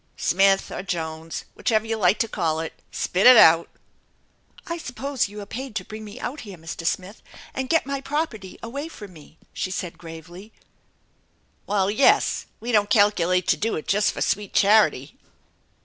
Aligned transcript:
Smith, 0.17 0.71
or 0.71 0.81
Jones, 0.81 1.45
whichever 1.53 1.85
you 1.85 1.95
like 1.95 2.17
to 2.17 2.27
call 2.27 2.59
it. 2.59 2.73
Spit 2.91 3.27
if 3.27 3.37
out!"" 3.37 3.69
I 4.65 4.79
suppose 4.79 5.27
you 5.27 5.39
are 5.41 5.45
paid 5.45 5.75
to 5.75 5.85
bring 5.85 6.03
me 6.03 6.19
out 6.19 6.39
here, 6.39 6.57
Mr. 6.57 6.87
Smith, 6.87 7.21
and 7.53 7.69
get 7.69 7.85
my 7.85 8.01
property 8.01 8.57
away 8.63 8.87
from 8.87 9.13
me?" 9.13 9.37
she 9.53 9.69
said 9.69 9.99
gravely. 9.99 10.53
"Well, 11.67 11.91
yes, 11.91 12.47
we 12.59 12.71
don't 12.71 12.89
calculate 12.89 13.47
to 13.49 13.57
do 13.57 13.75
it 13.75 13.87
just 13.87 14.11
for 14.11 14.21
sweet 14.21 14.53
charity." 14.55 15.19